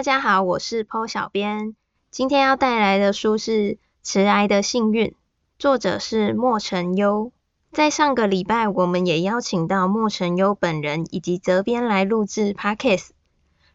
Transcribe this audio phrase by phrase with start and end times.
[0.00, 1.76] 大家好，我是 Po 小编。
[2.10, 3.52] 今天要带来的书是
[4.02, 5.08] 《迟来的幸运》，
[5.58, 7.32] 作者是莫成优。
[7.70, 13.08] 在上个礼拜，我们也邀请到莫成优本人以及责编来录制 Podcast。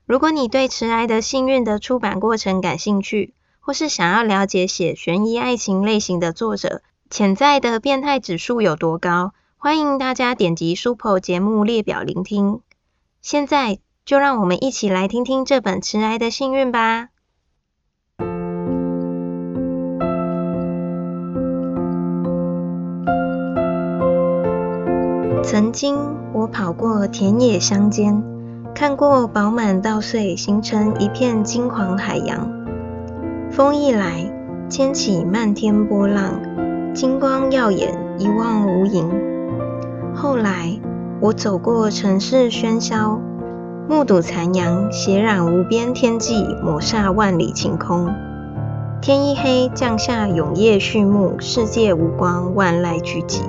[0.07, 12.61] 如果你对《迟来的幸运》的出版过程感兴趣，或是想要了解写悬疑爱情类型的作者潜在的变态指数有多高，欢迎大家点击 Super 节目列表聆听。
[13.21, 13.77] 现在。
[14.05, 17.09] 就让我们一起来听听这本《迟来的幸运》吧。
[25.41, 25.97] 曾经，
[26.33, 28.21] 我跑过田野乡间，
[28.75, 32.47] 看过饱满稻穗形成一片金黄海洋。
[33.49, 34.31] 风一来，
[34.69, 36.39] 掀起漫天波浪，
[36.93, 39.09] 金光耀眼，一望无垠。
[40.13, 40.79] 后来，
[41.19, 43.19] 我走过城市喧嚣。
[43.87, 48.11] 目睹残阳斜染无边天际，抹煞万里晴空。
[48.99, 53.41] 天一黑，降下永夜序幕，世界无光，万籁俱寂。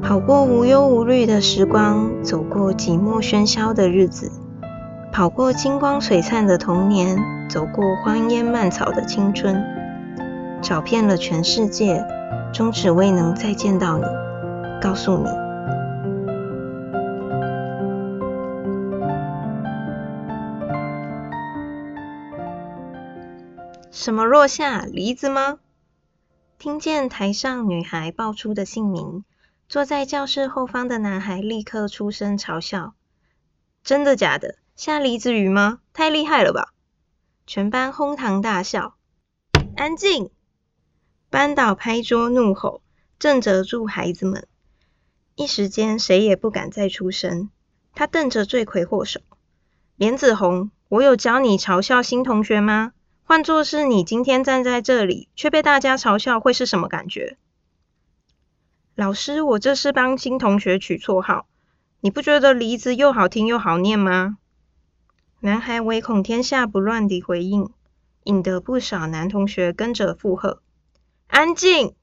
[0.00, 4.32] 跑过无忧无虑的时光，走过寂寞喧嚣的日子，
[5.12, 7.18] 跑过金光璀璨的童年，
[7.50, 9.62] 走过荒烟蔓草的青春，
[10.62, 12.02] 找遍了全世界，
[12.50, 14.04] 终只未能再见到你，
[14.80, 15.49] 告诉你。
[24.00, 25.58] 什么若夏梨子吗？
[26.58, 29.26] 听见台上女孩报出的姓名，
[29.68, 32.94] 坐在教室后方的男孩立刻出声嘲笑
[33.84, 34.56] ：“真的假的？
[34.74, 35.80] 下梨子雨吗？
[35.92, 36.72] 太厉害了吧！”
[37.46, 38.94] 全班哄堂大笑。
[39.76, 40.30] 安静！
[41.28, 42.80] 班导拍桌怒吼，
[43.18, 44.48] 震慑住孩子们。
[45.34, 47.50] 一时间，谁也不敢再出声。
[47.94, 49.20] 他瞪着罪魁祸首
[49.96, 52.94] ：“莲子红，我有教你嘲笑新同学吗？”
[53.30, 57.38] 换作是你今天站在这里，却被大家嘲笑，会是什么感觉？
[58.96, 61.46] 老师，我这是帮新同学取绰号，
[62.00, 64.38] 你不觉得梨子又好听又好念吗？
[65.38, 67.70] 男孩唯恐天下不乱地回应，
[68.24, 70.60] 引得不少男同学跟着附和。
[71.28, 71.94] 安静！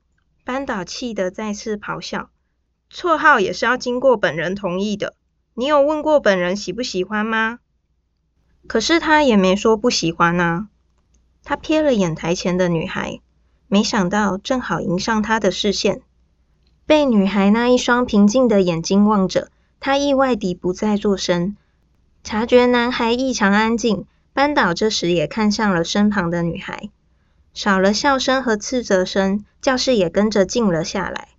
[0.46, 2.30] 班导气得再次咆哮。
[2.90, 5.14] 绰号也是要经过本人同意的，
[5.56, 7.60] 你有问过本人喜不喜欢吗？
[8.66, 10.70] 可是他也没说不喜欢啊。
[11.50, 13.22] 他瞥了眼台前的女孩，
[13.70, 16.02] 没想到正好迎上他的视线。
[16.86, 19.50] 被女孩那一双平静的眼睛望着，
[19.80, 21.56] 他意外地不再作声。
[22.22, 24.04] 察觉男孩异常安静，
[24.34, 26.90] 班导这时也看向了身旁的女孩。
[27.54, 31.30] 少了笑声和斥责声，教室也跟着静了下来。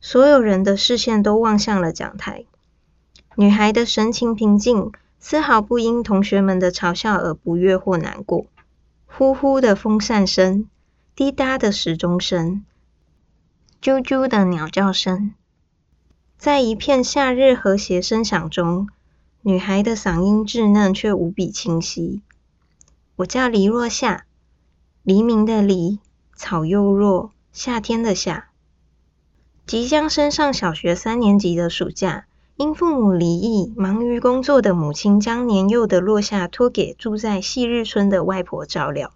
[0.00, 2.46] 所有人的视线都望向了讲台。
[3.36, 4.90] 女孩的神情平静，
[5.20, 8.46] 丝毫不因同学们的嘲笑而不悦或难过。
[9.14, 10.70] 呼呼的风扇声，
[11.14, 12.64] 滴答的时钟声，
[13.82, 15.34] 啾啾的鸟叫声，
[16.38, 18.88] 在一片夏日和谐声响中，
[19.42, 22.22] 女孩的嗓音稚嫩却无比清晰。
[23.16, 24.24] 我叫黎若夏，
[25.02, 26.00] 黎明的黎，
[26.34, 28.48] 草又若，夏天的夏。
[29.66, 32.24] 即将升上小学三年级的暑假。
[32.62, 39.10] 因父母离异，忙于工作的母亲将年幼的落夏托给住在细日村的外婆照料。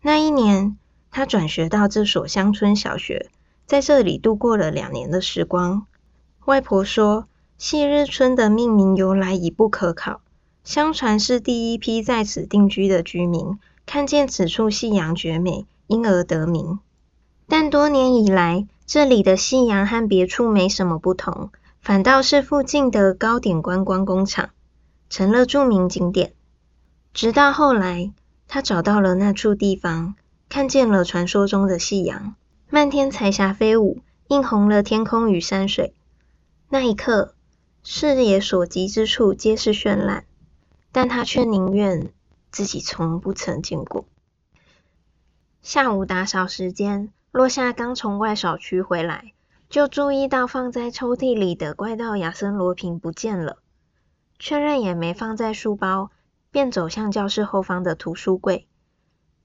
[0.00, 0.78] 那一年，
[1.10, 3.30] 他转学到这所乡村小学，
[3.66, 5.86] 在这里度过了两年的时光。
[6.44, 7.26] 外婆说，
[7.58, 10.20] 细日村的命名由来已不可考，
[10.62, 16.78] 相传是第一批在此定居的居民看见此处夕阳绝美，因而得名。
[17.48, 21.50] 但多年以来，这里的夕阳和别处没什么不同。
[21.82, 24.50] 反倒是附近的糕点观光工厂
[25.10, 26.32] 成了著名景点。
[27.12, 28.12] 直到后来，
[28.46, 30.14] 他找到了那处地方，
[30.48, 32.36] 看见了传说中的夕阳，
[32.70, 35.92] 漫天彩霞飞舞，映红了天空与山水。
[36.68, 37.34] 那一刻，
[37.82, 40.24] 视野所及之处皆是绚烂，
[40.92, 42.12] 但他却宁愿
[42.52, 44.04] 自己从不曾见过。
[45.62, 49.32] 下午打扫时间，落夏刚从外扫区回来。
[49.72, 53.56] 就注意到放在抽屉里的怪盗亚森罗平不见了，
[54.38, 56.10] 确认也没放在书包，
[56.50, 58.68] 便走向教室后方的图书柜。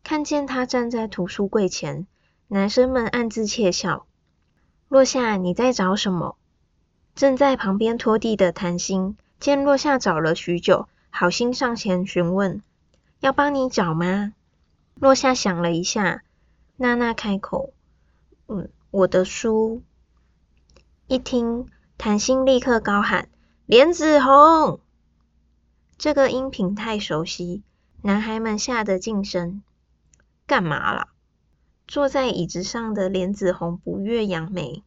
[0.03, 2.07] 看见他站在图书柜前，
[2.49, 4.05] 男生们暗自窃笑。
[4.89, 6.35] 落夏，你在找什么？
[7.15, 12.61] 正在旁边拖地的谭心见落夏找了许久，好心上前询问
[13.21, 14.33] ：“要帮你找吗？”
[14.99, 16.23] 落夏想了一下，
[16.75, 17.71] 娜娜开口
[18.47, 19.83] ：“嗯，我的书。”
[21.09, 23.29] 一听，谭心立刻高喊
[23.65, 24.81] ：“莲子红！”
[25.97, 27.63] 这个音频太熟悉，
[28.01, 29.63] 男孩们吓得噤声。
[30.45, 31.07] 干嘛啦？
[31.87, 34.83] 坐在椅子上的莲子红不悦扬眉：“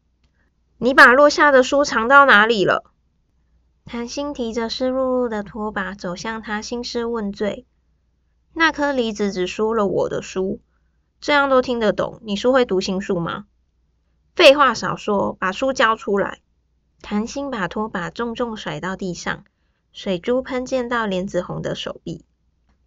[0.76, 2.92] 你把落下的书藏到哪里了？”
[3.86, 7.64] 谭心提着湿漉漉的拖把走向他，兴师问罪
[8.52, 10.60] ：“那颗梨子只说了我的书，
[11.18, 12.20] 这样都听得懂？
[12.22, 13.46] 你是会读心术吗？”
[14.40, 16.38] 废话少说，把书交出来！
[17.02, 19.44] 谭心把拖把重重甩到地上，
[19.92, 22.24] 水珠喷溅到莲子红的手臂。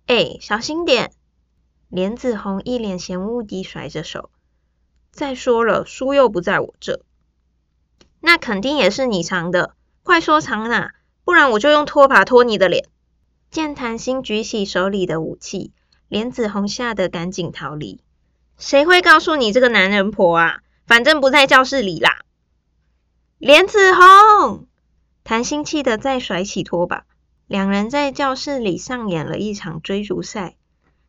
[0.08, 1.12] 哎，小心点！
[1.90, 4.32] 莲子红一脸嫌恶地甩着手。
[5.12, 7.06] 再说了，书又不在我这，
[8.20, 9.76] 那肯定也是你藏的。
[10.02, 12.90] 快说藏哪，不然我就用拖把拖你的脸！
[13.52, 15.72] 见谭心举起手里的武器，
[16.08, 18.02] 莲子红吓得赶紧逃离。
[18.58, 20.62] 谁会告诉你这个男人婆啊？
[20.86, 22.20] 反正不在教室里啦。
[23.38, 24.68] 莲子红，
[25.24, 27.06] 谭心气得再甩起拖把，
[27.48, 30.56] 两人在教室里上演了一场追逐赛。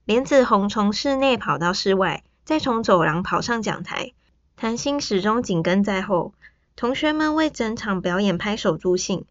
[0.05, 4.13] 莲子红从室内跑到室外，再从走廊跑上讲台，
[4.57, 6.35] 谭心始终紧跟在后。
[6.77, 9.25] 同学们为整场表演拍手助兴，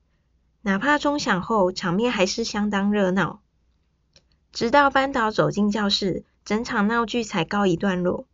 [0.61, 3.41] 哪怕钟响后，场面还是相当热闹。
[4.53, 8.25] 直到班导走进教室，整场闹剧才告一段落。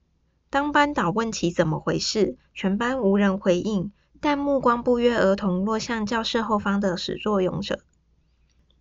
[0.51, 7.81] 当班导问起怎么回事，全班无人回应，但目光不约而同落向教室后方的始作俑者。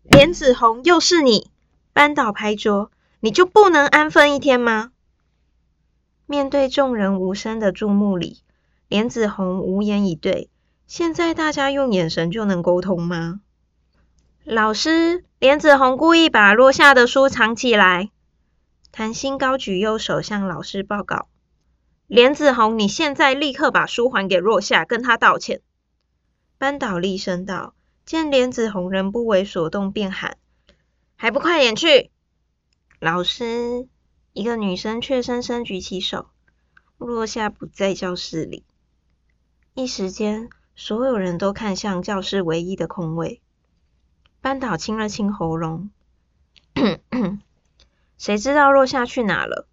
[0.03, 1.51] 莲子红，又是你！
[1.93, 4.93] 班导拍桌，你就不能安分一天吗？
[6.25, 8.43] 面对众人无声的注目礼，
[8.89, 10.49] 莲子红无言以对。
[10.87, 13.41] 现在大家用眼神就能沟通吗？
[14.45, 18.11] 老师，莲子红故意把落下的书藏起来。
[18.91, 21.29] 谭心高举右手向老师报告。
[22.09, 25.61] 莲子红，你现在立刻把书还给若夏，跟他道歉。
[26.57, 27.75] 班导厉声道。
[28.07, 30.39] 见莲子红仍不为所动，便喊
[31.15, 32.11] ：“还不快点去！”
[32.99, 33.87] 老师，
[34.33, 36.31] 一个女生却深深举起手。
[36.97, 38.65] 若夏不在教室里。
[39.75, 43.43] 一时间，所有人都看向教室唯一的空位。
[44.41, 45.91] 班导清了清喉咙
[48.17, 49.69] ：“谁知道若夏去哪了？”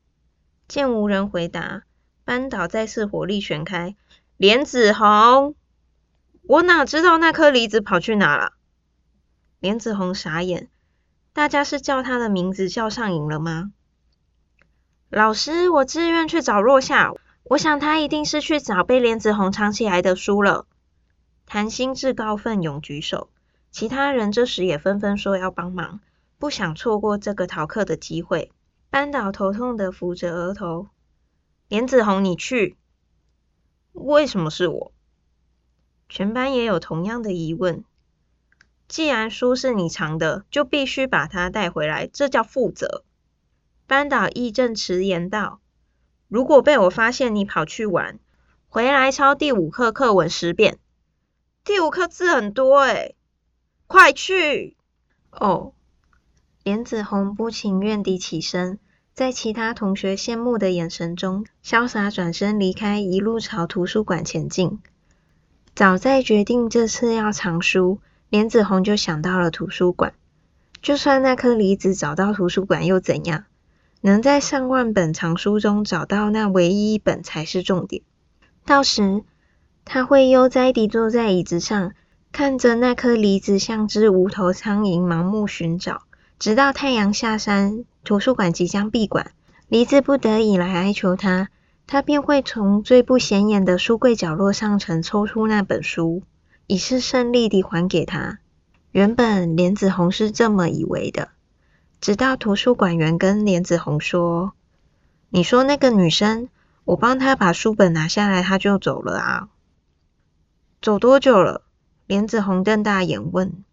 [0.67, 1.83] 见无人回答。
[2.25, 3.95] 班导再次火力全开，
[4.35, 5.53] 莲子红，
[6.41, 8.53] 我哪知道那颗梨子跑去哪了？
[9.59, 10.67] 莲子红傻眼，
[11.33, 13.71] 大家是叫他的名字叫上瘾了吗？
[15.11, 17.13] 老师，我自愿去找若夏，
[17.43, 20.65] 我想他一定是去找被莲子红藏起来的书了。
[21.45, 23.29] 谭心自告奋勇举手，
[23.69, 25.99] 其他人这时也纷纷说要帮忙，
[26.39, 28.51] 不想错过这个逃课的机会。
[28.89, 30.87] 班导头痛的扶着额头。
[31.67, 32.77] 莲子红，你去？
[33.91, 34.91] 为什么是我？
[36.07, 37.83] 全班也有同样的疑问。
[38.87, 43.03] 既然书是你藏的，就必须把它带回来，这叫负责。
[43.87, 45.59] 班导义正辞严道
[46.29, 48.19] ：“如果被我发现你跑去玩，
[48.67, 50.77] 回来抄第五课课文十遍。
[51.63, 53.15] 第五课字很多诶
[53.87, 54.77] 快去！”
[55.31, 55.73] 哦，
[56.61, 58.77] 莲子红不情愿地起身。
[59.15, 64.79] 在其他同学羡慕的眼神中，潇洒转身离开，一路朝图书馆前进。
[65.73, 70.13] 早在决定这次要藏书，莲子红就想到了图书馆。
[70.81, 73.45] 就算那颗梨子找到图书馆又怎样？
[74.01, 78.01] 能在上万本藏书中找到那唯一一本才是重点。
[78.65, 79.23] 到时
[79.85, 81.93] 他会悠哉地坐在椅子上，
[82.33, 86.01] 看着那颗梨子像只无头苍蝇盲目寻找。
[86.37, 89.31] 直到太阳下山，图书馆即将闭馆，
[89.67, 91.49] 梨子不得已来哀求他，
[91.87, 96.21] 他便会从最不显眼的书柜角落上层抽出那本书，
[96.67, 98.37] 以示胜利地还给他。
[98.91, 101.29] 原本莲子红是这么以为的，
[101.99, 104.53] 直到图书馆员跟莲子红说
[105.29, 106.47] ：“你说那个女生，
[106.83, 109.49] 我帮她把书本拿下来，她就走了啊？
[110.79, 111.63] 走多久了？”
[112.05, 113.63] 莲子红瞪大眼问：“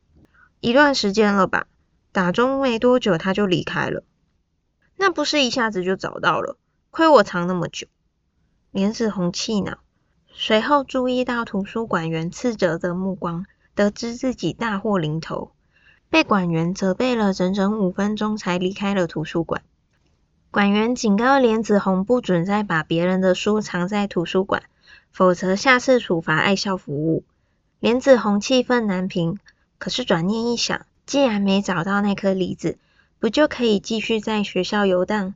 [0.60, 1.66] 一段时间了吧？”
[2.12, 4.02] 打钟没多久，她就离开了。
[4.96, 6.56] 那不是一下子就找到了？
[6.90, 7.86] 亏我藏那么久。
[8.70, 9.78] 莲子红气恼，
[10.32, 15.52] 随后注意到图书馆员斥责的目光，得知自己大祸临头，
[16.08, 19.62] 被馆员责备了整整五分钟，才离开了图书馆。
[20.50, 24.62] 馆员警告莲子红，不准再把别人的书藏在图书馆，
[25.10, 27.24] 否则下次处罚爱校服务。
[27.80, 29.38] 莲子红气愤难平，
[29.78, 30.84] 可是转念一想。
[31.04, 32.78] 既然没找到那颗梨子，
[33.22, 35.34] 不就可以继续在学校游荡？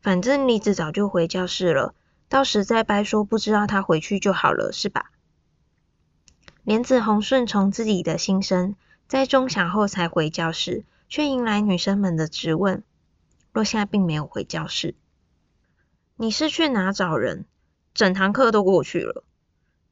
[0.00, 1.94] 反正梨子早就回教室了，
[2.30, 5.10] 到时再掰说不知道他回去就好了，是吧？
[6.64, 8.74] 莲子红顺从自己的心声，
[9.06, 12.82] 在钟响后才回教室，却迎来女生们的质问
[13.52, 14.94] ：“落夏并没有回教室。
[16.16, 17.44] 你是去哪找人？
[17.92, 19.24] 整堂课都过去了。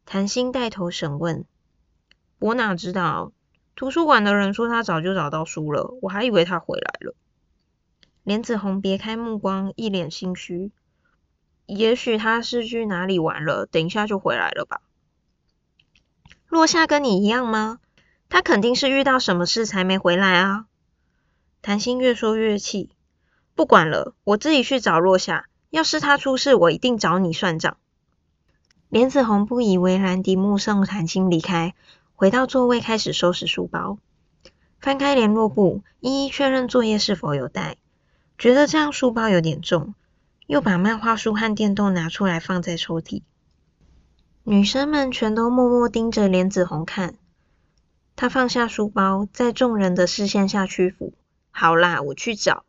[0.07, 1.45] 谭鑫带头审问。
[2.39, 3.33] 我哪知道？
[3.77, 7.15] 图书馆的人说他早就找到书了，我还以为他回来了。
[8.25, 10.73] 莲子红别开目光，一脸心虚。
[11.67, 14.81] 也许他是去哪里玩了，等一下就回来了吧。
[16.49, 17.81] 落夏跟你一样吗？
[18.31, 20.65] 他肯定是遇到什么事才没回来啊。
[21.61, 22.89] 谭鑫越说越气，
[23.55, 25.47] 不管了，我自己去找落夏。
[25.69, 27.77] 要是他出事，我一定找你算账。
[28.89, 31.75] 莲子红不以为然地目送谭鑫离开，
[32.15, 33.99] 回到座位开始收拾书包，
[34.81, 37.77] 翻开联络簿，一一确认作业是否有带。
[38.39, 39.95] 觉得这样书包有点重，
[40.47, 43.23] 又把漫画书和电动拿出来放在抽屉。
[44.43, 47.15] 女生们全都默默盯着莲子红看。
[48.17, 51.15] 她放下书包，在众人的视线下屈服。
[51.51, 52.65] 好啦，我去找。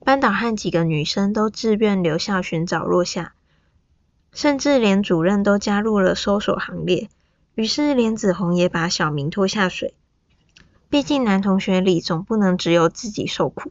[0.00, 3.34] 班导和几个女生都自愿留校寻找落下。
[4.32, 7.08] 甚至连主任都加入了搜索行列，
[7.54, 9.94] 于是莲子红也把小明拖下水。
[10.90, 13.70] 毕竟男同学里总不能只有自己受苦。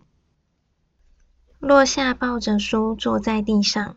[1.63, 3.95] 落下抱着书坐在地上，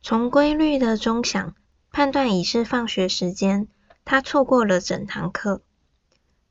[0.00, 1.54] 从规律的钟响
[1.92, 3.68] 判断已是放学时间，
[4.06, 5.60] 他错过了整堂课。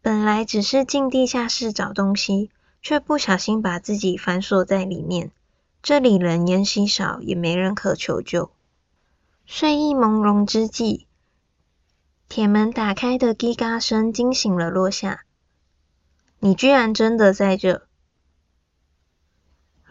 [0.03, 2.51] 本来只是进地下室找东西，
[2.83, 5.31] 却不小心把自己反锁在里面。
[5.81, 8.51] 这里人烟稀少，也没人可求救。
[9.47, 11.07] 睡意朦胧之际，
[12.29, 15.23] 铁门打开的滴嘎声惊醒了落下。
[16.39, 17.86] 你居然真的在这！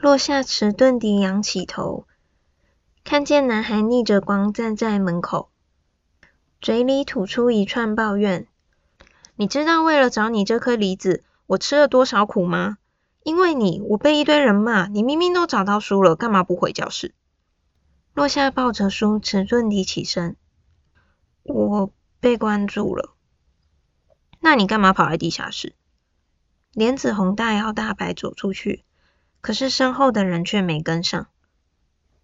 [0.06, 2.06] 落下迟钝地仰起头，
[3.02, 5.50] 看见男孩逆着光站在门口，
[6.60, 8.46] 嘴里吐出一串抱怨
[9.34, 12.78] ：“你知道为了找你这颗梨子，我吃了多少苦吗？
[13.24, 14.86] 因为你，我被一堆人骂。
[14.86, 17.12] 你明明都找到书了，干嘛不回教室？”
[18.14, 20.36] 落下抱着书，迟钝地起身。
[21.42, 23.16] 我被关住了。
[24.38, 25.74] 那你干嘛跑来地下室？
[26.70, 28.84] 莲子红大摇大摆走出去，
[29.46, 31.28] 可是身后的人却没跟上。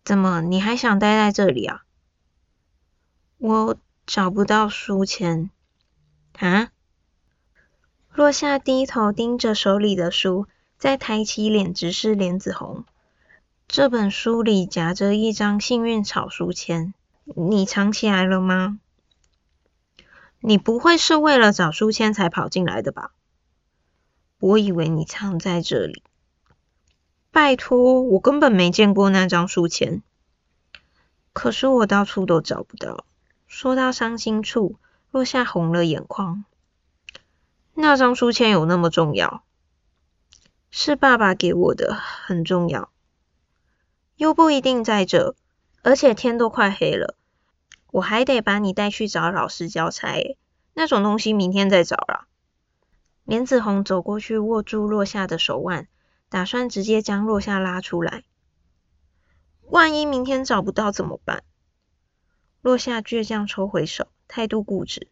[0.03, 1.85] 怎么，你还想待在这里啊？
[3.39, 5.49] 我找不到书签。
[6.37, 6.73] 啊？
[8.13, 10.49] 落下低头盯着手里的书，
[10.79, 12.85] 再抬起脸直视莲子红。
[13.69, 16.93] 这本书里夹着一张幸运草书签，
[17.37, 18.81] 你藏起来了吗？
[20.41, 23.13] 你不会是为了找书签才跑进来的吧？
[24.41, 26.03] 我以为你藏在这里。
[27.33, 30.03] 拜托，我根本没见过那张书签。
[31.33, 33.07] 可是我到处都找不到。
[33.47, 34.77] 说到伤心处，
[35.11, 36.45] 落下红了眼眶。
[37.73, 39.45] 那张书签有那么重要？
[40.71, 42.91] 是爸爸给我的，很重要。
[44.17, 45.35] 又不一定在这，
[45.83, 47.17] 而且天都快黑了，
[47.93, 50.37] 我还得把你带去找老师交差。
[50.75, 52.27] 那种东西明天再找啦。
[53.25, 55.89] 莲子红走过去，握住落下的手腕，
[56.33, 58.25] 打算直接将落下拉出来。
[59.61, 61.45] 万一明天找不到怎么办？
[62.63, 65.09] 落下倔强抽回手，态度固执。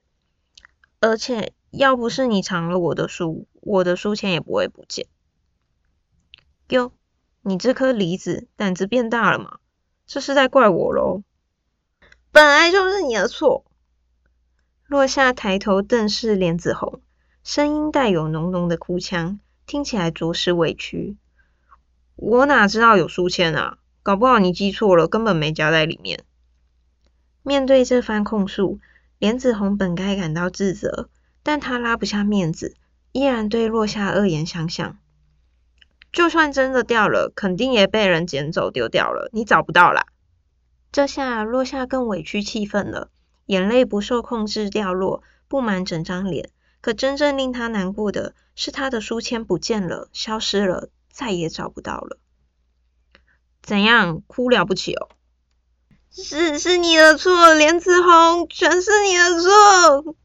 [0.98, 5.08] 而且要不是你藏了我的书，我的书签也不会不见。
[6.68, 6.94] 哟。
[7.42, 9.58] 你这颗梨子胆子变大了吗？
[10.06, 11.22] 这是在怪我喽？
[12.32, 13.66] 本来就是你的错。
[14.86, 17.02] 落下抬头瞪视莲子红，
[17.42, 19.38] 声音带有浓浓的哭腔，
[19.70, 21.16] 听起来着实委屈。
[22.16, 23.78] 我哪知道有书签啊？
[24.02, 26.24] 搞不好你记错了，根本没夹在里面。
[27.44, 28.80] 面对这番控诉，
[29.20, 31.08] 莲子红本该感到自责，
[31.44, 32.74] 但他拉不下面子，
[33.12, 34.98] 依然对落下恶言相向。
[36.10, 40.06] 就算真的掉了，肯定也被人捡走丢掉了，你找不到啦。
[40.90, 43.12] 这下落下更委屈气愤了，
[43.46, 46.50] 眼泪不受控制掉落，布满整张脸。
[46.80, 52.18] 可真正令他难过的是，他的书签不见了，消失了，再也找不到了。
[53.62, 55.08] 怎样，哭了不起哦？
[56.10, 60.16] 是是你的错，莲子红，全是你的错。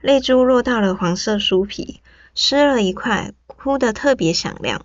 [0.00, 2.02] 泪珠落到了黄色书皮，
[2.34, 4.84] 湿了一块，哭得特别响亮。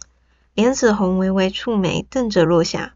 [0.53, 2.95] 莲子红微微蹙眉，瞪着落下。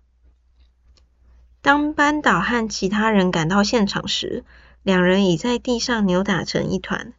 [1.62, 4.46] 当班导和其他人赶到现场时，
[4.84, 7.14] 两人已在地上扭打成一团。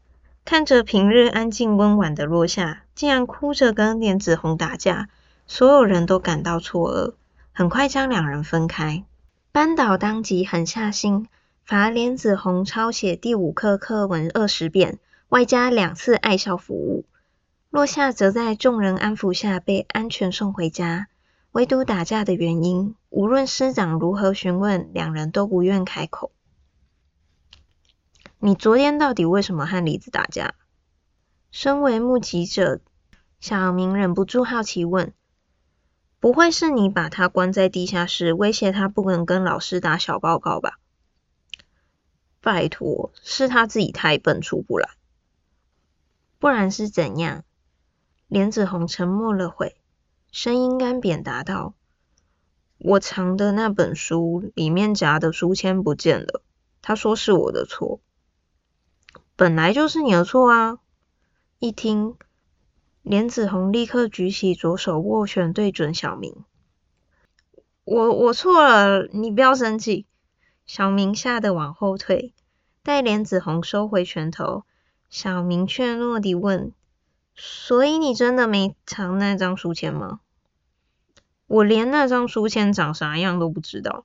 [0.50, 5.11] 看着平日安静温婉的落下，竟然哭着跟莲子红打架，
[5.47, 7.12] 所有人都感到错愕。
[7.52, 9.05] 很快将两人分开。
[9.52, 11.28] 班导当即狠下心，
[11.67, 17.05] 罚莲子红抄写第五课课文二十遍，外加两次爱校服务。
[17.69, 21.09] 落夏则在众人安抚下被安全送回家。
[21.52, 26.31] 唯独打架的原因，无论师长如何询问，两人都不愿开口。
[28.40, 30.54] 你昨天到底为什么和李子打架？
[31.50, 32.80] 身为目击者，
[33.40, 35.12] 小明忍不住好奇问
[36.21, 40.78] ：“不会是你把他关在地下室，威胁他不能跟老师打小报告吧？”
[42.40, 44.88] 拜托，是他自己太笨出不来，
[46.38, 47.42] 不然是怎样？
[48.28, 49.75] 莲子红沉默了会。
[50.30, 51.75] 声音干扁，答道
[52.78, 56.45] ：“我藏的那本书里面夹的书签不见了。
[56.80, 58.00] 他说是我的错，
[59.38, 60.78] 本来就是你的错啊！”
[61.61, 62.16] 一听，
[63.02, 66.45] 莲子红立刻举起左手握拳，对准小明
[67.87, 70.07] ：“我我错了，你不要生气。”
[70.66, 72.35] 小明吓得往后退，
[72.83, 74.64] 待莲子红收回拳头，
[75.09, 76.73] 小明怯懦地问。
[77.37, 80.18] 所以你真的没藏那张书签吗？
[81.47, 84.04] 我连那张书签长啥样都不知道。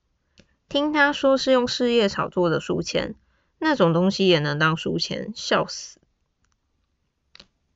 [0.69, 3.15] 听他说是用四叶草做的书签，
[3.63, 5.99] 那种东西也能当书签，笑死！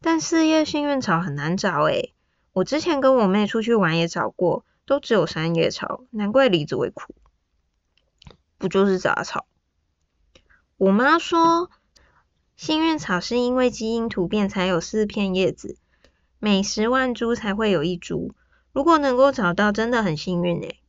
[0.01, 2.13] 但四叶幸运草很难找诶，
[2.53, 7.15] 我之前跟我妹出去玩也找过，都只有三叶草，难怪李子会哭。
[8.58, 9.48] 不就是杂草？
[10.77, 11.72] 我妈说。
[12.56, 15.77] 幸运草是因为基因突变才有四片叶子，
[16.39, 18.34] 每十万株才会有一株。
[18.72, 20.79] 如果能够找到，真的很幸运诶。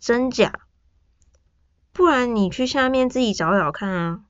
[0.00, 0.63] 真假？
[1.94, 4.24] 不然你去下面自己找找看啊。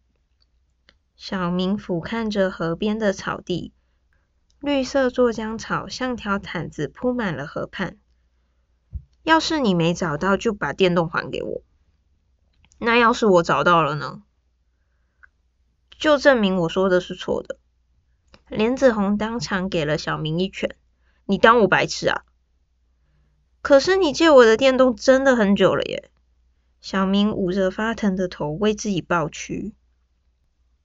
[1.16, 3.72] 小明俯瞰着河边的草地，
[4.60, 7.96] 绿色做浆草像条毯子铺满了河畔。
[9.22, 11.62] 要是你没找到，就把电动还给我。
[12.78, 14.22] 那要是我找到了呢？
[15.98, 17.56] 就证明我说的是错的。
[18.48, 20.76] 莲子红当场给了小明一拳，
[21.24, 22.24] 你当我白痴啊？
[23.62, 26.10] 可是你借我的电动真的很久了耶。
[26.84, 29.72] 小明捂着发疼的头为自己抱屈。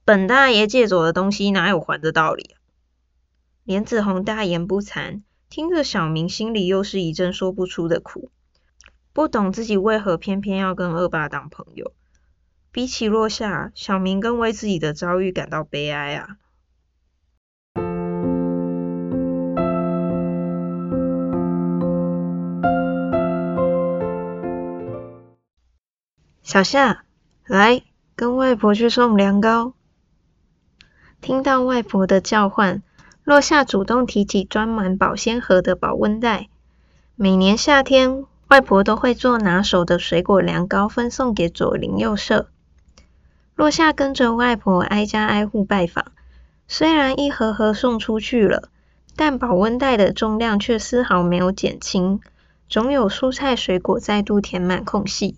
[0.02, 2.56] 本大爷借走的东西哪有还的道理啊？
[3.64, 8.30] 莲子红大言不惭，听着小明心里又是一阵说不出的苦，
[9.12, 11.92] 不懂自己为何偏偏要跟恶霸当朋友。
[12.72, 16.38] 比起落下，小明更为自己的遭遇感到悲哀啊！
[26.52, 27.04] 小夏，
[27.46, 27.82] 来
[28.16, 29.72] 跟外婆去送凉糕。
[31.20, 32.82] 听到外婆的叫唤，
[33.22, 36.48] 落下主动提起装满保鲜盒的保温袋。
[37.14, 42.48] 每年夏天，外婆都会做拿手的水果凉糕，分送给左邻右舍。
[43.54, 46.06] 落夏跟着外婆挨家挨户拜访，
[46.66, 48.70] 虽然一盒盒送出去了，
[49.14, 52.18] 但保温袋的重量却丝毫没有减轻，
[52.68, 55.36] 总有蔬菜水果再度填满空隙。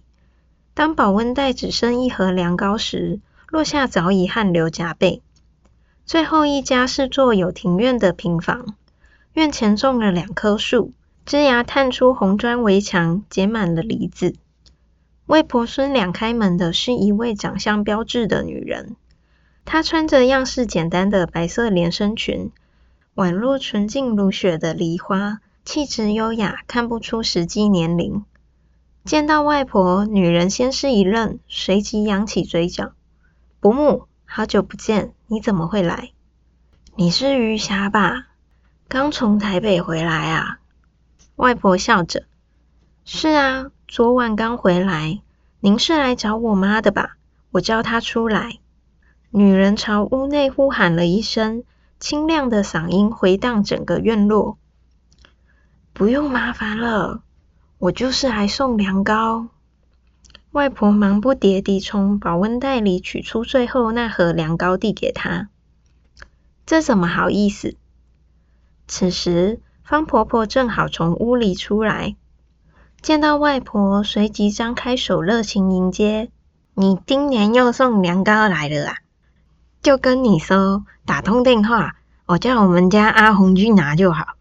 [0.74, 5.22] 当保温袋只剩一盒凉糕时，落夏早已汗流浃背。
[6.06, 8.74] 最后一家是座有庭院的平房，
[9.35, 10.92] 院前种了两棵树，
[11.24, 14.35] 枝芽探出红砖围墙，结满了梨子。
[15.26, 18.96] 为婆孙俩开门的是一位长相标致的女人，
[19.64, 22.50] 她穿着样式简单的白色连身裙，
[23.14, 28.24] 宛若纯净如雪的梨花，气质优雅，看不出实际年龄。
[29.05, 32.93] 见到外婆，女人先是一愣，随即扬起嘴角
[33.61, 36.12] ：“伯母，好久不见，你怎么会来？
[36.97, 38.29] 你是余霞吧？
[38.88, 40.59] 刚从台北回来啊？”
[41.37, 42.25] 外婆笑着
[43.05, 45.21] ：“是啊。”昨晚刚回来，
[45.61, 47.19] 您是来找我妈的吧？
[47.51, 48.59] 我叫她出来。
[49.29, 51.62] 女人朝屋内呼喊了一声，
[52.01, 54.57] 清亮的嗓音回荡整个院落。
[55.93, 57.23] 不用麻烦了，
[57.83, 59.49] 我就是来送凉糕。
[60.53, 65.49] 外婆忙不迭地从保温袋里取出最后那盒凉糕，递给她。
[66.64, 67.75] 这怎么好意思？
[68.87, 72.14] 此时，方婆婆正好从屋里出来。
[73.01, 76.31] 见到外婆，随即张开手，热情迎接。
[76.75, 78.95] 你今年又送凉糕来了啊？
[79.83, 84.35] 就跟你说，打通电话，我叫我们家阿红去拿就好。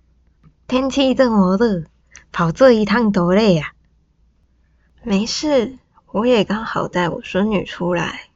[0.67, 1.85] 天气这么热，
[2.31, 3.73] 跑这一趟多累啊！
[5.03, 5.77] 没事，
[6.11, 8.29] 我也刚好带我孙女出来。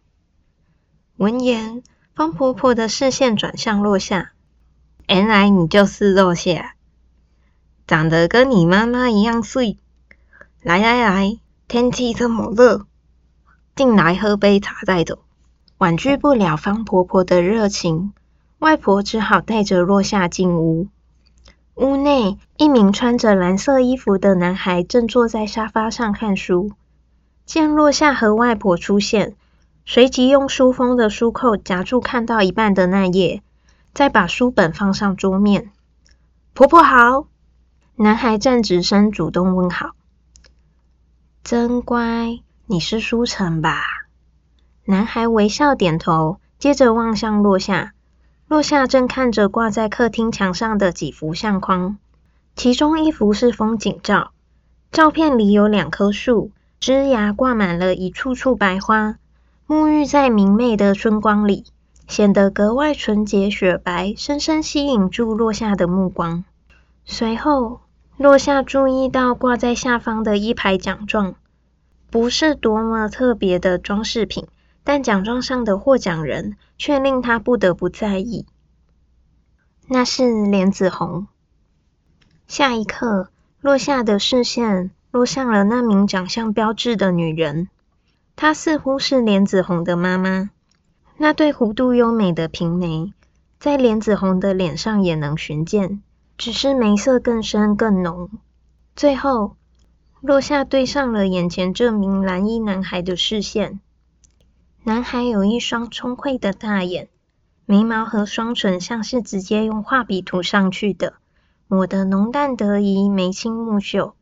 [1.17, 1.81] 闻言，
[2.13, 4.33] 方婆婆的视线转向落下。
[5.07, 6.75] 原来你就是落下，
[7.87, 9.77] 长得跟你妈妈一样碎。
[10.61, 12.87] 来来来，天气这么热，
[13.75, 15.19] 进来喝杯茶再走。
[15.77, 18.13] 婉拒不了方婆婆的热情，
[18.59, 20.87] 外婆只好带着落夏进屋。
[21.75, 26.71] 屋内，一名穿着蓝色衣服的男孩正坐在沙发上看书。
[27.45, 29.35] 见落夏和外婆出现，
[29.85, 33.41] 随即用书封的书扣夹住看到一半的那页，
[33.93, 35.71] 再把书本放上桌面。
[36.53, 37.27] 婆婆好，
[37.95, 39.91] 男孩站直身，主动问好。
[41.43, 43.83] 真乖，你是书城吧？
[44.85, 47.94] 男孩微笑点头，接着望向落夏。
[48.47, 51.97] 落夏正看着挂在客厅墙上的几幅相框，
[52.55, 54.31] 其中一幅是风景照，
[54.91, 59.17] 照片里有两棵树，枝芽挂满了一簇簇白花，
[59.67, 61.65] 沐浴在明媚的春光里，
[62.07, 66.43] 显得格外纯洁雪白，深深吸引住落夏的目光。
[67.03, 67.81] 随后，
[68.15, 71.33] 落夏注意到挂在下方的一排奖状，
[72.11, 74.45] 不是多么特别的装饰品。
[74.85, 78.45] 但奖状上的获奖人却令他不得不在意，
[79.87, 81.25] 那是莲子红。
[82.47, 87.67] 下一刻，落下的视线落向了那名长相标致的女人，
[88.35, 90.51] 她似乎是莲子红的妈妈。
[91.17, 93.11] 那对弧度优美的平眉，
[93.59, 96.03] 在莲子红的脸上也能寻见，
[96.37, 98.29] 只是眉色更深更浓。
[98.95, 99.55] 最后，
[100.21, 103.79] 落下对上了眼前这名蓝衣男孩的视线。
[104.87, 107.09] 男孩有一双聪慧的大眼，
[107.65, 111.15] 眉毛和双唇像是直接用画笔涂上去的，
[111.67, 114.13] 抹得浓淡得宜，眉清目秀。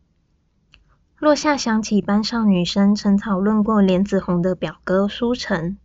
[1.19, 5.76] 落夏想起班上女生曾讨论过莲子红的表哥苏成，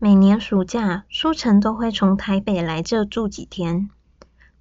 [0.00, 3.88] 每年暑假苏成都会从台北来这住几天。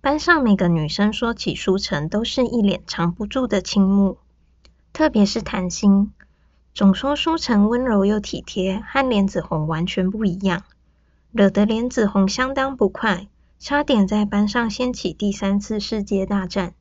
[0.01, 4.19] 班上每个女生说起苏成，都是一脸藏不住的倾慕，
[4.93, 6.11] 特别是谈心。
[6.75, 10.63] 总说书成温柔又体贴，和莲子红完全不一样，
[11.31, 16.73] 惹得莲子红相当不快，差点在班上掀起第三次世界大战。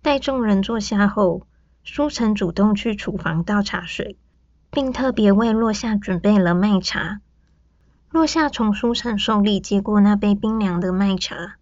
[0.00, 1.42] 待众人坐下后，
[1.82, 4.16] 书成主动去厨房倒茶水，
[4.70, 7.20] 并特别为落夏准备了麦茶。
[8.10, 11.56] 落夏从书成手里接过那杯冰凉的麦茶，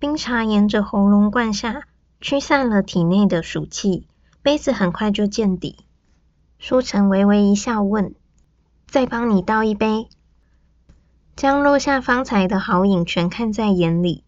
[0.00, 1.84] 冰茶沿着喉咙灌下，
[2.20, 4.08] 驱散了体内的暑气，
[4.42, 5.76] 杯子很快就见底。
[6.58, 8.14] 书成微微一笑，问
[8.86, 10.08] ：“再帮你倒一杯。”
[11.36, 14.22] 将落下方才的好饮全看在眼里，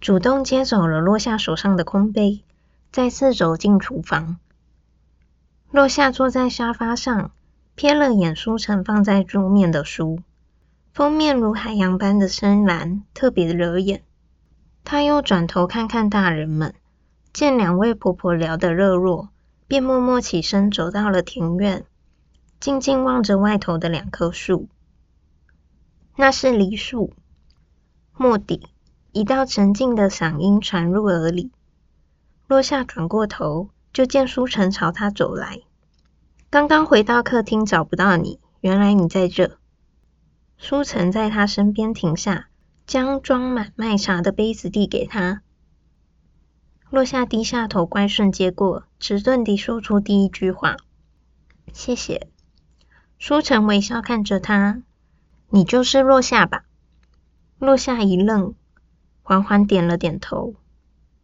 [0.00, 2.42] 主动接走了落下手上的空杯，
[2.90, 4.38] 再次走进厨房。
[5.70, 7.30] 落下坐在沙发上，
[7.76, 10.20] 瞥了眼书成放在桌面的书，
[10.92, 14.02] 封面如海洋般的深蓝，特别惹眼。
[14.82, 16.74] 他又转头看看大人们，
[17.32, 19.28] 见两位婆婆聊得热络。
[19.70, 21.86] 便默默起身，走到了庭院，
[22.58, 24.68] 静静望着外头的两棵树。
[26.16, 27.12] 那是梨树。
[28.14, 28.66] 蓦地，
[29.12, 31.52] 一道沉静的嗓音传入耳里。
[32.48, 35.60] 落下转过头，就见书城朝他走来。
[36.50, 39.56] 刚刚回到客厅，找不到你，原来你在这。
[40.56, 42.48] 书城在他身边停下，
[42.88, 45.42] 将装满麦茶的杯子递给他。
[46.90, 50.76] 落下低下头，乖顺接过，迟钝地说出第一句话
[51.72, 52.26] ：“谢谢。”
[53.16, 54.82] 书成微笑看着他
[55.50, 56.64] ：“你就是落下吧？”
[57.60, 58.54] 落下一愣，
[59.22, 60.54] 缓缓点了点头。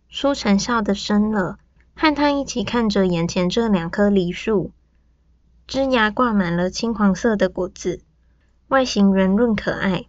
[0.08, 1.58] 书成笑得深了，
[1.96, 4.70] 和他一起看着眼前这两棵梨树，
[5.66, 8.02] 枝芽挂满了青黄色的果子，
[8.68, 10.04] 外形圆润可爱。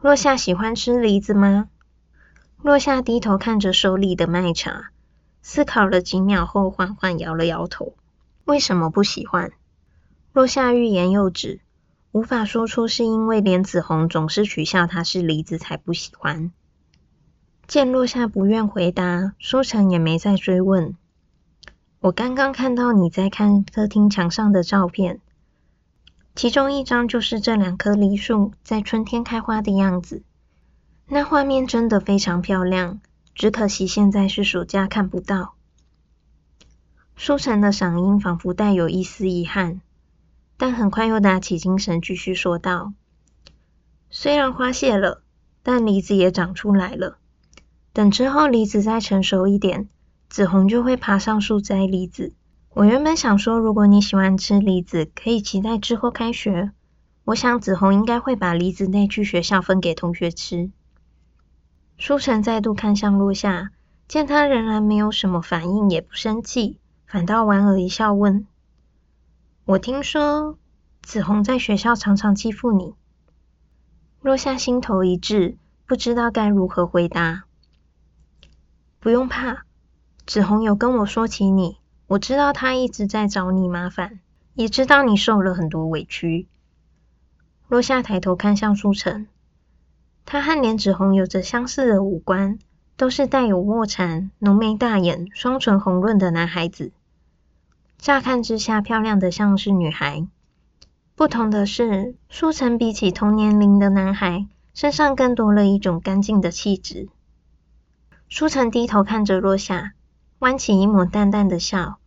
[0.00, 1.70] 落下喜欢吃梨子吗？
[2.66, 4.90] 落下低头看着手里的麦茶，
[5.40, 7.94] 思考了几秒后，缓缓摇了摇头。
[8.44, 9.52] 为什么不喜欢？
[10.32, 11.60] 落下欲言又止，
[12.10, 16.50] 无法说出是因为莲子红总是取笑他是梨子才不喜欢。
[17.68, 20.96] 见落下不愿回答，书成也没再追问。
[22.00, 25.20] 我刚刚看到你在看客厅墙上的照片，
[26.34, 30.24] 其中一张就是这两棵梨树在春天开花的样子。
[31.08, 33.00] 那画面真的非常漂亮，
[33.32, 35.54] 只可惜现在是暑假看不到。
[37.14, 39.80] 书晨的嗓音仿佛带有一丝遗憾，
[40.56, 42.92] 但很快又打起精神，继续说道
[44.10, 45.22] ：“虽然花谢了，
[45.62, 47.18] 但梨子也长出来了。
[47.92, 49.88] 等之后梨子再成熟一点，
[50.28, 52.34] 紫红就会爬上树摘梨子。
[52.70, 56.72] 我原本想说，如果你喜欢吃梨子，可以期待之后开学。
[57.24, 60.72] 我想紫红应该会把梨子带去学校分给同学吃。”
[61.98, 63.70] 书成再度看向落下，
[64.06, 68.46] 见他仍然没有什么反应，也不生气，反倒莞尔一笑，问
[69.64, 70.58] ：“我听说
[71.02, 72.94] 紫红在学校常常欺负你。”
[74.20, 75.56] 落夏心头一滞，
[75.86, 77.44] 不知道该如何回答。
[79.00, 79.64] 不用怕，
[80.26, 81.78] 子红有跟我说起你，
[82.08, 84.20] 我知道他一直在找你麻烦，
[84.54, 86.46] 也知道你受了很多委屈。
[87.68, 89.28] 落夏抬头看向苏晨，
[90.26, 92.58] 他和莲子红有着相似的五官，
[92.96, 96.90] 都是带有卧蚕、浓眉大眼、双唇红润的男孩子。
[97.96, 100.26] 乍看之下，漂亮的像是女孩。
[101.14, 107.08] 不同的是，苏晨比起同年龄的男孩，身上更多了一种干净的气质。
[108.28, 109.92] 苏晨低头看着若夏，
[110.40, 111.98] 弯起一抹淡淡的笑，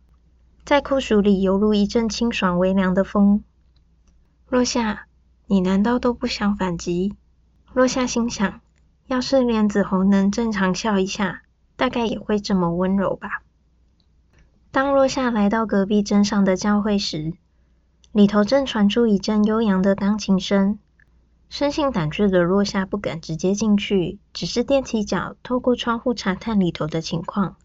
[0.66, 3.42] 在酷暑里犹如一阵清爽微凉的风。
[4.46, 5.06] 若夏。
[5.46, 7.16] 你难道都不想反击？
[7.72, 8.60] 若夏心想，
[9.06, 11.42] 要是莲子红能正常笑一下，
[11.76, 13.42] 大概也会这么温柔吧。
[14.72, 17.32] 当若夏来到隔壁镇上的教会时，
[18.10, 20.78] 里头正传出一阵悠扬的钢琴声。
[21.48, 27.56] 生性胆怯的若夏不敢直接进去，只是踮起脚，透过窗户查探里头的情况。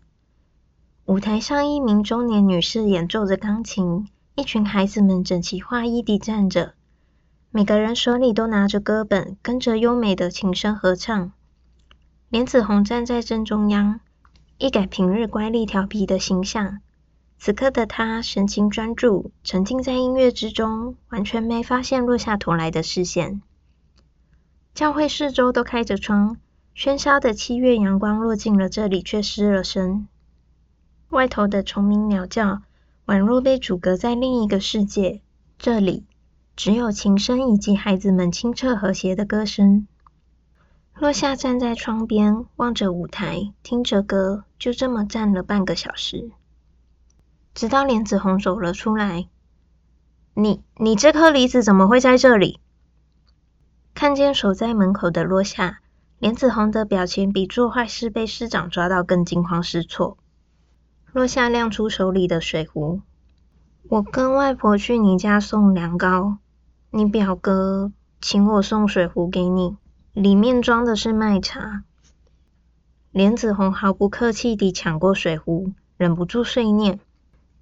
[1.05, 6.73] 舞台上，一名中年女士演奏着钢琴，一群孩子们整齐划一地站着。
[7.55, 11.31] 每个人手里都拿着歌本，跟着优美的琴声合唱。
[12.27, 14.01] 莲子红站在正中央，
[14.57, 16.79] 一改平日乖戾调皮的形象。
[17.39, 23.41] 此刻的她神情专注，沉浸在音乐之中，完全没发现落下头来的视线。
[24.73, 26.35] 教会四周都开着窗，
[26.75, 30.09] 喧嚣的七月阳光落进了这里，却失了声。
[31.07, 32.63] 外头的虫鸣鸟叫，
[33.05, 35.21] 宛若被阻隔在另一个世界。
[35.57, 36.03] 这里。
[36.55, 39.87] 只有琴声以及孩子们清澈和谐的歌声。
[40.97, 46.31] 落夏站在窗边，望着舞台，听着歌，就这么站了半个小时，
[47.53, 49.27] 直到莲子红走了出来。
[50.33, 52.61] 你你这颗梨子怎么会在这里？
[53.93, 55.79] 看见守在门口的落夏，
[56.19, 60.17] 莲子红的表情比做坏事被师长抓到更惊慌失措。
[61.11, 63.01] 落夏亮出手里的水壶，
[63.89, 66.37] 我跟外婆去你家送凉糕。
[66.95, 69.75] 你表哥请我送水壶给你，
[70.13, 71.83] 里面装的是麦茶。
[73.11, 77.01] 莲子红毫不客气地抢过水壶，忍不住碎念：“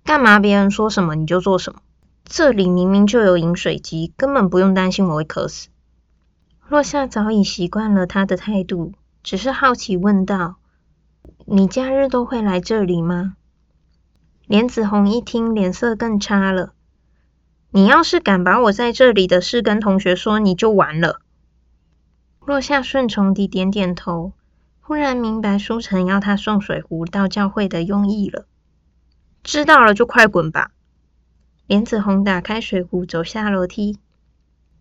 [0.06, 0.38] 干嘛？
[0.38, 1.80] 别人说什么你就做什么？
[2.24, 5.70] 这里明明就有饮水机，根本不用担心我会渴死。”
[6.70, 8.94] 若夏早已习惯了他的态度，
[9.24, 10.58] 只是好奇问道
[11.48, 13.36] ：“你假日都会来这里吗？”
[14.46, 16.76] 莲子红一听，脸色更差了。
[17.76, 21.22] 你要是敢把我在这里的事跟同学说，你就完了。
[22.46, 24.34] 若夏顺从地点点头，
[24.80, 28.46] 忽然明白书城要他送水壶到教会的用意了。
[29.42, 30.70] 知道了就快滚吧。
[31.66, 33.98] 莲子红打开水壶，走下楼梯。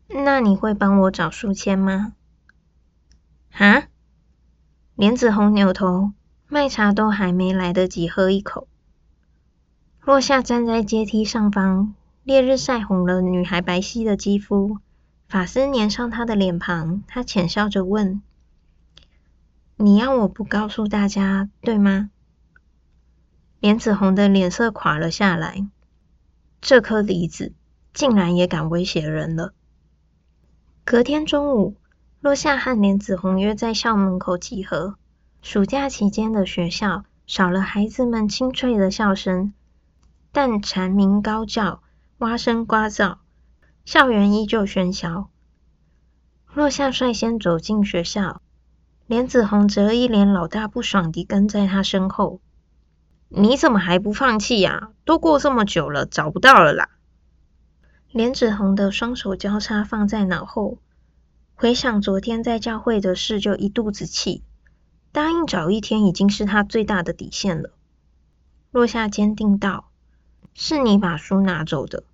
[0.09, 2.13] 那你会帮我找书签吗？
[3.53, 3.85] 啊？
[4.97, 6.13] 莲子红扭头，
[6.47, 8.69] 麦茶都还没来得及喝一口。
[9.99, 11.95] 若夏站在阶梯上方。
[12.25, 14.79] 烈日晒红了女孩白皙的肌肤，
[15.29, 17.03] 发丝粘上她的脸庞。
[17.09, 18.23] 她浅笑着问
[19.77, 22.11] ：“你要我不告诉大家，对吗？”
[23.59, 25.67] 莲子红的脸色垮了下来。
[26.61, 27.53] 这颗梨子
[27.93, 29.53] 竟然也敢威胁人了。
[30.85, 31.75] 隔天中午，
[32.21, 34.95] 落夏和莲子红约在校门口集合。
[35.43, 39.53] 暑假期间的学校少了孩子们清脆的笑声，
[40.31, 41.82] 但蝉鸣高叫。
[42.23, 43.17] 蛙声呱噪，
[43.85, 45.29] 校园依旧喧嚣。
[46.47, 48.41] 若夏率先走进学校，
[49.09, 52.41] 莲子红则一脸老大不爽地跟在他身后。
[53.29, 54.93] 你怎么还不放弃呀？
[55.05, 56.91] 都过这么久了，找不到了啦！
[58.13, 60.79] 莲子红的双手交叉放在脑后，
[61.57, 64.45] 回想昨天在教会的事，就一肚子气。
[65.11, 67.71] 答应早一天已经是他最大的底线了。
[68.71, 69.91] 若夏坚定道
[70.55, 72.05] ：“是你把书拿走的。”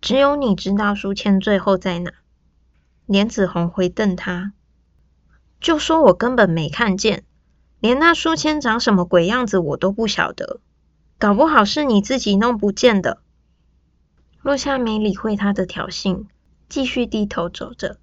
[0.00, 2.12] 只有你知道书签最后在哪。
[3.06, 4.52] 莲子红回瞪他，
[5.60, 7.24] 就说我根本没看见，
[7.80, 10.60] 连那书签长什么鬼样子我都不晓得，
[11.18, 13.22] 搞不好是你自己弄不见的。
[14.42, 16.26] 落夏没理会他的挑衅，
[16.68, 17.98] 继续低头走着。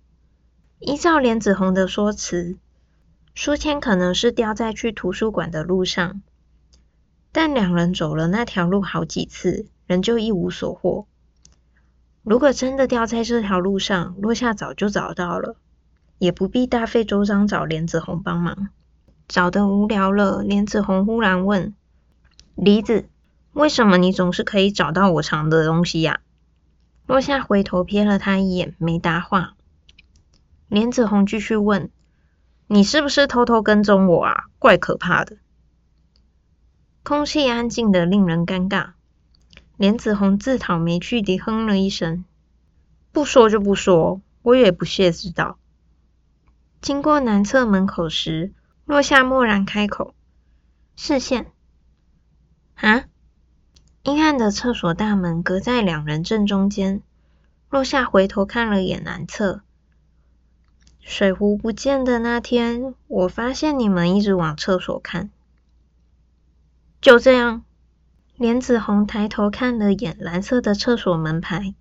[0.80, 2.58] 依照莲子红的说辞，
[3.34, 6.22] 书签可能是掉在去图书馆的路上，
[7.32, 11.08] 但两人走了那条路好几次，仍旧一无所获。
[12.26, 15.58] 如果真的掉在这条路上，落夏早就找到了，
[16.18, 18.70] 也不必大费周章找莲子红帮忙。
[19.28, 21.76] 找得无聊了，莲子红忽然问
[22.56, 23.08] ：“梨子，
[23.54, 26.22] 为什么你总是可以找到我藏的东西呀？”
[27.06, 29.54] 落夏回头瞥了他一眼，没答话。
[30.68, 31.92] 莲子红继续问
[32.66, 34.46] ：“你是不是偷偷跟踪我啊？
[34.58, 35.38] 怪可怕的。”
[37.06, 38.94] 空气安静的令人尴尬。
[39.78, 42.26] 莲子红自讨没趣地哼了一声
[43.12, 45.58] ：“不说就不说，我也不屑知道。”
[46.82, 48.54] 经过男厕门口时，
[48.86, 50.14] 落下蓦然开口
[50.96, 51.48] ：“视线。”
[52.76, 53.06] 啊！
[54.04, 57.02] 阴暗的厕所大门隔在两人正中间。
[57.72, 59.62] 落下回头看了眼男厕，
[61.02, 65.30] 水壶不见的那天，我发现你们一直往厕所看。
[67.02, 67.66] 就这样，
[68.38, 71.74] 莲子红抬头看了眼蓝色的厕所门牌，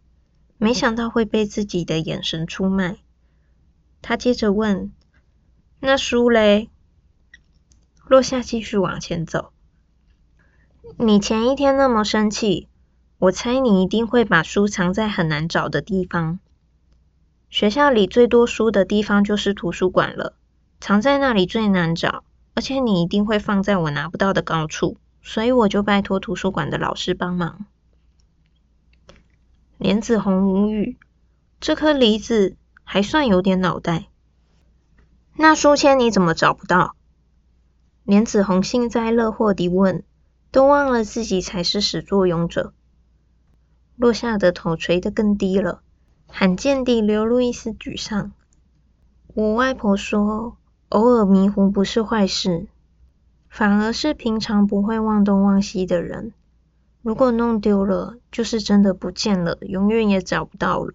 [0.57, 2.99] 没想到会被自己的眼神出卖。
[4.01, 4.93] 他接着问
[5.81, 6.71] ：“那书嘞？”
[8.07, 9.51] 落下继续往前走。
[10.97, 12.69] 你前一天那么生气，
[13.19, 16.39] 我猜你一定会把书藏在很难找的地方。
[17.51, 20.37] 学校里最多书的地方就是图书馆了，
[20.81, 22.23] 藏在那里最难找，
[22.55, 27.67] 而且你一定会放在我拿不到的高处，所以我就拜托图书馆的老师帮忙。
[29.79, 30.97] 莲子红无语，
[31.59, 34.07] 这颗梨子还算有点脑袋。
[35.37, 36.95] 那书签你怎么找不到？
[38.05, 40.05] 莲子红幸灾乐祸地问。
[40.55, 42.73] 都忘了自己才是始作俑者。
[43.97, 45.83] 落下的头垂得更低了，
[46.29, 48.31] 罕见地流露一丝沮丧。
[49.35, 50.57] 我外婆说，
[50.91, 52.69] 偶尔迷糊不是坏事，
[53.57, 56.33] 反而是平常不会忘东忘西的人，
[57.03, 60.93] 如果弄丢了，就是真的不见了，永远也找不到了。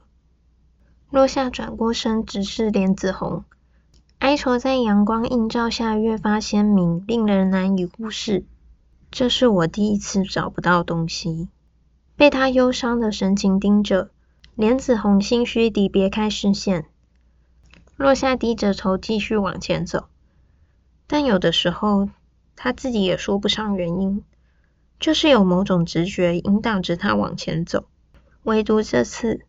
[1.09, 3.45] 落下转过身，直视莲子红，
[4.17, 8.43] 哀愁在阳光映照下越发鲜明，令人难以忽视。
[9.09, 11.47] 这是我第一次找不到东西，
[12.17, 14.09] 被他忧伤的神情盯着，
[14.55, 16.83] 莲子红心虚地别开视线，
[17.95, 20.09] 落下低着头继续往前走。
[21.07, 22.09] 但有的时候，
[22.61, 24.21] 他自己也说不上原因，
[24.99, 27.85] 就是有某种直觉引导着他往前走。
[28.43, 29.45] 唯独这次，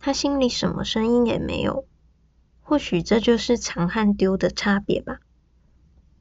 [0.00, 1.84] 他心里什么声音也没有。
[2.62, 5.18] 或许这就是藏和丢的差别吧。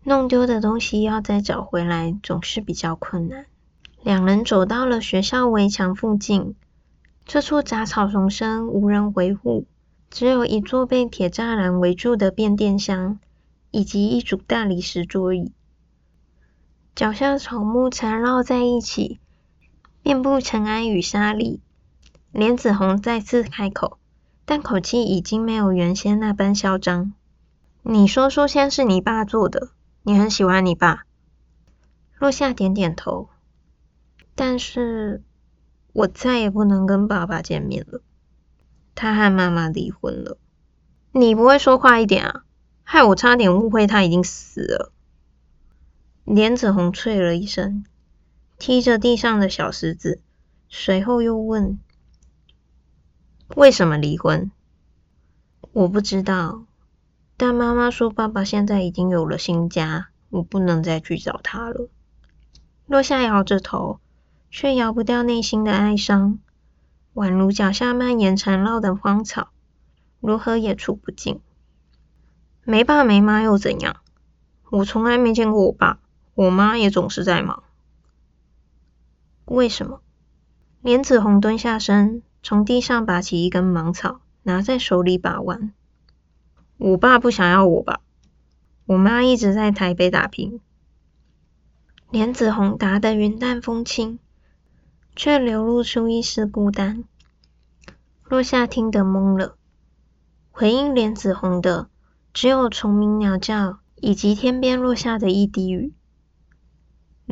[0.03, 3.45] 弄丢的东西要再找回来，总是比较困难。
[4.01, 6.55] 两人走到了学校围墙附近，
[7.23, 9.65] 这处杂草丛生，无人维护，
[10.09, 13.17] 只有一座被铁栅栏围住的变电箱，
[13.71, 15.53] 以及一组大理石桌椅。
[16.95, 19.19] 脚下草木缠绕在一起，
[20.03, 21.59] 遍布尘埃与沙砾。
[22.31, 23.97] 莲子红再次开口，
[24.45, 27.13] 但口气已经没有原先那般嚣张。
[27.81, 29.69] 你说书签是你爸做的？
[30.03, 31.05] 你很喜欢你爸，
[32.19, 33.27] 落下点点头。
[34.35, 35.23] 但是
[35.93, 38.01] 我再也不能跟爸爸见面了。
[38.93, 40.37] 他和妈妈离婚了。
[41.11, 42.43] 你不会说快一点啊？
[42.83, 44.91] 害我差点误会他已经死了。
[46.25, 47.83] 莲子红啐了一声，
[48.57, 50.21] 踢着地上的小石子，
[50.69, 51.79] 随后又问
[53.57, 54.49] ：“为什么离婚？”
[55.73, 56.63] 我不知道。
[57.35, 61.89] 但妈妈说，爸爸现在已经有了新家，我不能再去找他了。
[62.85, 63.99] 落下摇着头，
[64.49, 66.39] 却摇不掉内心的哀伤，
[67.15, 69.49] 宛如脚下蔓延缠绕的荒草，
[70.21, 71.41] 如何也除不尽。
[72.63, 73.97] 没爸没妈又怎样？
[74.69, 75.99] 我从来没见过我爸，
[76.35, 77.63] 我妈也总是在忙。
[79.45, 80.01] 为什么？
[80.81, 85.73] 莲子红蹲下身，从地上拔起一根芒草，拿在手里把玩。
[86.77, 88.01] 我爸不想要我吧？
[88.85, 90.59] 我妈一直在台北打拼。
[92.09, 94.19] 莲子红答得云淡风轻，
[95.15, 97.03] 却流露出一丝孤单。
[98.23, 99.55] 落下听得懵了，
[100.51, 101.89] 回应莲子红的
[102.33, 105.93] 只有虫鸣鸟叫以及天边落下的一滴雨。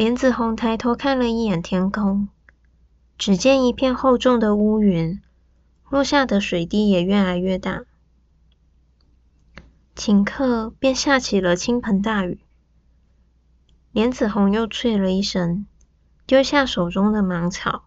[0.02, 2.28] 莲子红抬头看了一眼天空，
[3.20, 5.22] 只见一片厚重的乌云，
[5.92, 7.84] 落下的水滴也越来越大。
[9.96, 12.40] 顷刻便下起了倾盆大雨。
[13.92, 15.68] 莲子红又啐了一声，
[16.26, 17.84] 丢下手中的芒草：“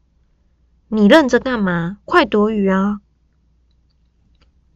[0.86, 1.98] 你愣着干嘛？
[2.04, 3.00] 快躲雨啊！”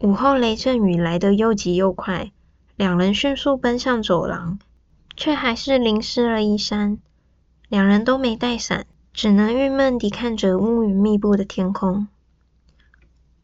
[0.02, 2.32] 午后雷阵雨来得又急又快，
[2.74, 4.58] 两人迅速奔向走廊，
[5.16, 6.98] 却还是淋湿了衣衫。
[7.68, 12.08] 两人都没带伞，只能郁闷地看着乌云密布的天空。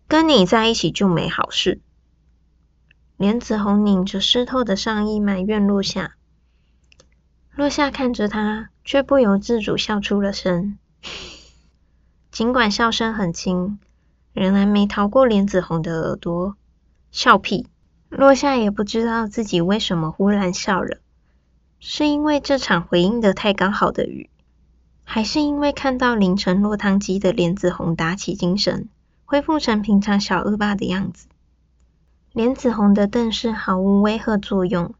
[0.09, 1.81] 跟你在一起就没好事。
[3.17, 6.17] 莲子红拧着湿透的上衣，埋怨落下。
[7.55, 10.79] 落下看着他，却不由自主笑出了声。
[12.31, 13.79] 尽管笑声很轻，
[14.33, 16.57] 仍然没逃过莲子红的耳朵。
[17.13, 17.69] 笑屁！
[18.09, 20.99] 落夏也不知道自己为什么忽然笑了，
[21.87, 24.31] 是因为这场回应的太刚好的雨，
[25.05, 28.89] 还是因为看到凌晨落汤鸡的莲子红打起精神，
[29.27, 31.27] 恢复成平常小恶霸的样子？
[32.33, 34.95] 莲子红的瞪视毫无威吓作用，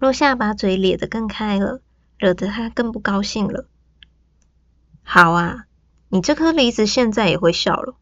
[0.00, 1.80] 落夏把嘴咧得更开了，
[2.18, 3.66] 惹得他更不高兴了。
[5.04, 5.66] 好啊，
[6.08, 7.94] 你这颗梨子现在也会笑了。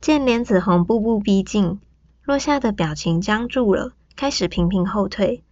[0.00, 1.80] 见莲子红步步逼近。
[2.22, 5.42] 落夏的表情僵住了，开始频频后退，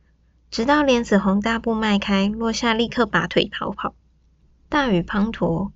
[0.55, 3.93] 直到莲子红大步迈开，落下立刻拔腿逃跑。
[4.69, 5.73] 大雨滂沱，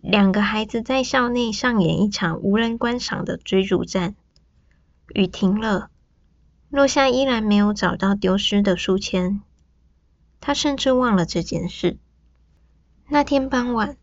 [0.00, 4.14] 两个孩子在校内上演一场无人观赏的追逐战。
[5.12, 5.90] 雨停了，
[6.70, 9.40] 落下依然没有找到丢失的书签，
[10.40, 11.98] 他甚至忘了这件事。
[13.08, 13.96] 那天傍晚，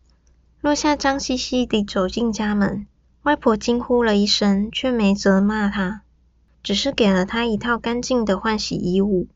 [0.60, 2.86] 落下脏兮兮地走进家门，
[3.22, 6.02] 外婆惊呼了一声，却没责骂他。
[6.62, 9.28] 只是给了他一套干净的换洗衣物，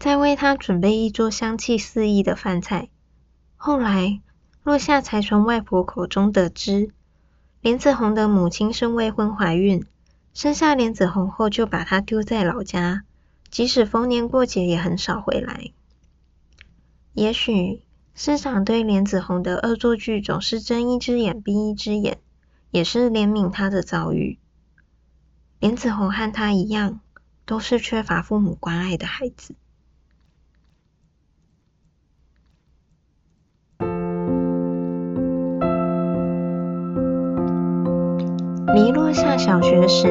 [0.00, 2.88] 再为他准备一桌香气四溢的饭菜。
[3.56, 4.22] 后来，
[4.62, 6.94] 落夏才从外婆口中得知，
[7.60, 9.84] 莲子红的母亲是未婚怀孕，
[10.32, 13.02] 生下莲子红后就把她丢在老家，
[13.50, 15.70] 即使逢年过节也很少回来。
[17.12, 17.82] 也许
[18.14, 22.18] 师长对莲子红的恶作剧总是睁一只眼闭一只眼，
[22.70, 24.38] 也是怜悯她的遭遇。
[25.58, 27.00] 莲子红和他一样，
[27.44, 29.54] 都是缺乏父母关爱的孩子。
[38.82, 40.08] 黎落下小学时，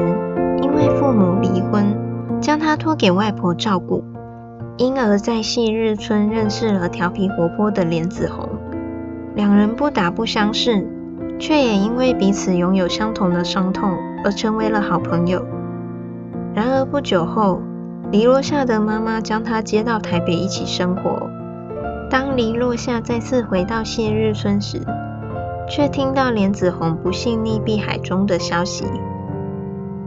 [0.61, 1.97] 因为父母离婚，
[2.39, 4.03] 将他托给外婆照顾，
[4.77, 8.47] 因而在夕日村认识了调皮活泼的莲子红。
[9.33, 10.87] 两人不打不相识，
[11.39, 13.91] 却也因为彼此拥有相同的伤痛。
[14.23, 15.43] 而成为了好朋友。
[16.53, 17.61] 然而不久后，
[18.11, 21.27] 黎落夏的妈妈将他接到台北一起生活。
[22.09, 24.81] 当黎落夏再次回到谢日村时，
[25.69, 28.85] 却听到莲子红不幸溺毙海中的消息。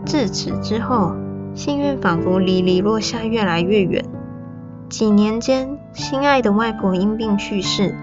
[0.05, 1.15] 自此之后，
[1.55, 4.05] 幸运仿佛离黎落夏越来越远。
[4.89, 7.95] 几年间，心爱的外婆因病去世，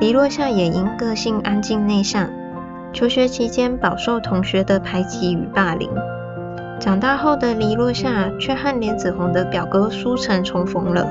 [0.00, 2.28] 黎落夏也因个性安静内向。
[2.92, 5.90] 求学期间饱受同学的排挤与霸凌，
[6.80, 11.06] 长大后的黎落夏却和莲子红的表哥苏成重逢了。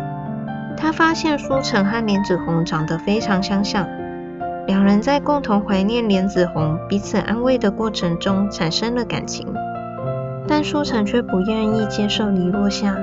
[0.75, 3.87] 他发现苏成和莲子红长得非常相像，
[4.67, 9.47] 两人在共同怀念莲子红、彼此安慰的过程中产生了感情。
[10.45, 12.95] 但苏成却不愿意接受黎落夏，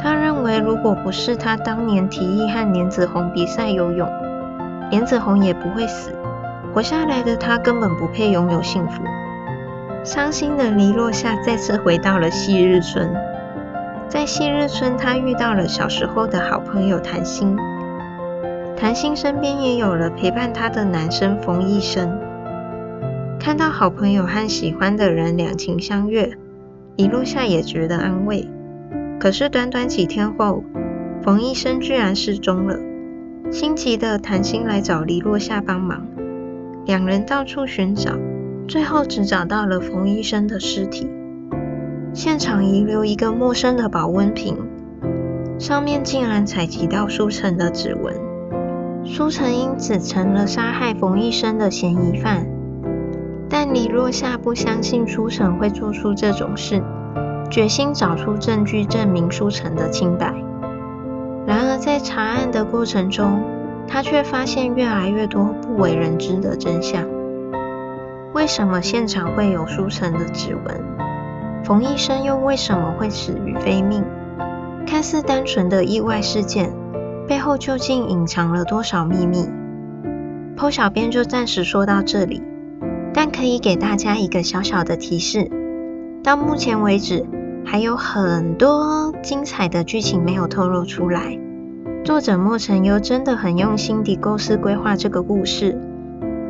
[0.00, 4.08] 他认为如果不是他当年提议和莲子红比赛游泳，
[4.90, 6.10] 莲子红也不会死。
[6.74, 9.02] 活下来的他根本不配拥有幸福。
[10.04, 13.14] 伤心的黎落夏再次回到了昔日村，
[14.08, 17.56] 在昔日村，他遇到了小时候的好朋友谭心。
[18.76, 22.18] 谭鑫身边也有了陪伴他的男生冯医生。
[23.38, 26.36] 看到好朋友和喜欢的人两情相悦，
[26.96, 28.48] 黎落夏也觉得安慰。
[29.20, 30.64] 可是短短几天后，
[31.22, 32.78] 冯医生居然失踪了。
[33.52, 36.06] 心急的谭鑫来找黎落夏帮忙。
[36.84, 38.12] 两人到处寻找，
[38.66, 41.08] 最后只找到了冯医生的尸体。
[42.12, 44.56] 现场遗留一个陌生的保温瓶，
[45.58, 48.23] 上面竟然采集到苏成的指纹。
[49.06, 52.46] 苏成因此成了杀害冯医生的嫌疑犯。
[53.50, 56.82] 但李若夏不相信苏成会做出这种事，
[57.50, 60.34] 决心找出证据证明苏成的清白。
[61.46, 63.42] 然而在查案的过程中，
[63.86, 67.04] 他却发现越来越多不为人知的真相。
[68.32, 70.82] 为什么现场会有苏成的指纹？
[71.62, 74.02] 冯医生又为什么会死于非命？
[74.86, 76.72] 看似单纯的意外事件，
[77.26, 79.48] 背后究竟隐藏了多少秘密
[80.56, 82.42] ？PO 小编就暂时说到这里，
[83.14, 85.50] 但可以给大家一个小小的提示：
[86.22, 87.24] 到目前为止，
[87.64, 91.38] 还有很多精彩的剧情没有透露出来。
[92.04, 95.78] 作者莫成优真的很用心地构思规划这个故事，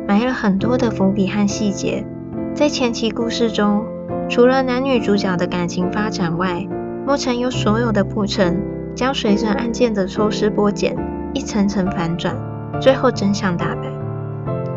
[0.05, 2.05] 埋了很多的伏笔和细节。
[2.53, 3.85] 在前期故事中，
[4.29, 6.67] 除了男女主角的感情发展外，
[7.07, 8.61] 莫成优所有的铺陈
[8.95, 10.95] 将随着案件的抽丝剥茧，
[11.33, 12.35] 一层层反转，
[12.81, 13.81] 最后真相大白。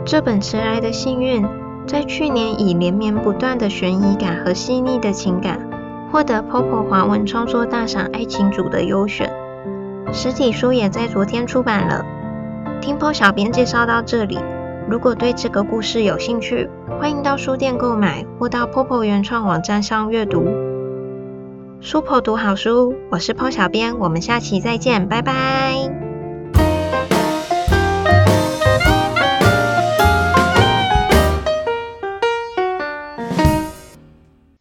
[0.04, 1.46] 这本迟来的幸运，
[1.86, 5.60] 在去年以连绵不断的悬疑感和细腻的情感，
[6.10, 9.30] 获得 POPO 华文创作大赏爱情组的优选。
[10.12, 12.04] 实体书也在昨天出版了。
[12.80, 14.38] 听 PO 小编介绍到这里，
[14.88, 20.67] 如果对这个故事有兴趣，欢迎到书店购买或到 POPO 原创网站上阅读。
[21.80, 25.97] 书婆读好书，我是 Po 小编，我们下期再见，拜拜。